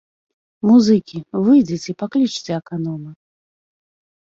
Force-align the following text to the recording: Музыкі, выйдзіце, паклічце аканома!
Музыкі, 0.69 1.21
выйдзіце, 1.49 1.91
паклічце 2.03 2.51
аканома! 2.59 3.11